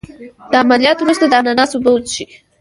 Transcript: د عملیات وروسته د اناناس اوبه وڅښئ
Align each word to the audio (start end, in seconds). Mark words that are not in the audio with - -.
د 0.51 0.53
عملیات 0.63 0.97
وروسته 1.01 1.25
د 1.27 1.33
اناناس 1.41 1.71
اوبه 1.73 1.91
وڅښئ 1.93 2.25